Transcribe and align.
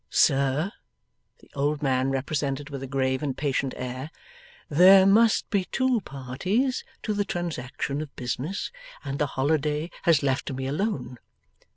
'Sir,' 0.09 0.71
the 1.41 1.51
old 1.53 1.83
man 1.83 2.09
represented 2.09 2.71
with 2.71 2.81
a 2.81 2.87
grave 2.87 3.21
and 3.21 3.37
patient 3.37 3.71
air, 3.77 4.09
'there 4.67 5.05
must 5.05 5.47
be 5.51 5.65
two 5.65 6.01
parties 6.03 6.83
to 7.03 7.13
the 7.13 7.23
transaction 7.23 8.01
of 8.01 8.15
business, 8.15 8.71
and 9.05 9.19
the 9.19 9.27
holiday 9.37 9.91
has 10.01 10.23
left 10.23 10.51
me 10.51 10.65
alone. 10.65 11.19